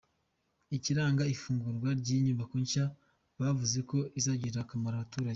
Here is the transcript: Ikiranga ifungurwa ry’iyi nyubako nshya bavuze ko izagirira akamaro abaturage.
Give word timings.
Ikiranga 0.77 1.23
ifungurwa 1.33 1.89
ry’iyi 1.99 2.25
nyubako 2.25 2.55
nshya 2.63 2.85
bavuze 3.39 3.77
ko 3.89 3.97
izagirira 4.19 4.59
akamaro 4.63 4.95
abaturage. 4.97 5.29